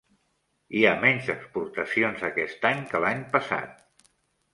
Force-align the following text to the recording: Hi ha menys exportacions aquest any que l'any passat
Hi 0.77 0.79
ha 0.85 0.93
menys 1.01 1.27
exportacions 1.33 2.23
aquest 2.31 2.65
any 2.71 2.81
que 2.95 3.03
l'any 3.05 3.21
passat 3.37 4.09